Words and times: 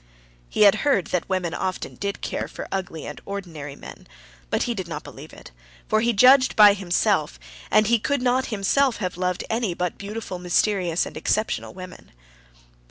He 0.49 0.63
had 0.63 0.77
heard 0.81 1.05
that 1.13 1.29
women 1.29 1.53
often 1.53 1.93
did 1.93 2.21
care 2.21 2.47
for 2.47 2.67
ugly 2.71 3.05
and 3.05 3.21
ordinary 3.23 3.75
men, 3.75 4.07
but 4.49 4.63
he 4.63 4.73
did 4.73 4.87
not 4.87 5.03
believe 5.03 5.31
it, 5.31 5.51
for 5.87 6.01
he 6.01 6.11
judged 6.11 6.55
by 6.55 6.73
himself, 6.73 7.39
and 7.69 7.85
he 7.85 7.99
could 7.99 8.23
not 8.23 8.47
himself 8.47 8.97
have 8.97 9.15
loved 9.15 9.43
any 9.47 9.75
but 9.75 9.99
beautiful, 9.99 10.39
mysterious, 10.39 11.05
and 11.05 11.15
exceptional 11.15 11.75
women. 11.75 12.11